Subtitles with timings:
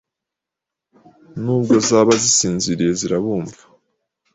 [1.41, 3.61] nubwo zaba zisinziriye zirabumva